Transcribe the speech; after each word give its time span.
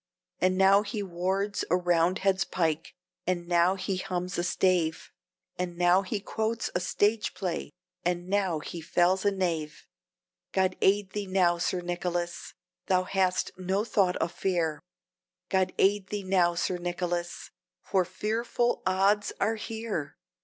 And 0.39 0.57
now 0.57 0.81
he 0.81 1.03
wards 1.03 1.63
a 1.69 1.75
Roundhead's 1.77 2.43
pike, 2.43 2.95
and 3.27 3.47
now 3.47 3.75
he 3.75 3.97
hums 3.97 4.35
a 4.39 4.43
stave, 4.43 5.11
And 5.59 5.77
now 5.77 6.01
he 6.01 6.19
quotes 6.19 6.71
a 6.73 6.79
stage 6.79 7.35
play, 7.35 7.69
and 8.03 8.27
now 8.27 8.57
he 8.61 8.81
fells 8.81 9.25
a 9.25 9.29
knave. 9.29 9.85
God 10.53 10.75
aid 10.81 11.11
thee 11.11 11.27
now, 11.27 11.59
Sir 11.59 11.81
Nicholas! 11.81 12.55
thou 12.87 13.03
hast 13.03 13.51
no 13.59 13.83
thought 13.85 14.15
of 14.15 14.31
fear; 14.31 14.81
God 15.49 15.71
aid 15.77 16.07
thee 16.07 16.23
now, 16.23 16.55
Sir 16.55 16.77
Nicholas! 16.79 17.51
for 17.83 18.03
fearful 18.03 18.81
odds 18.87 19.31
are 19.39 19.53
here! 19.53 20.15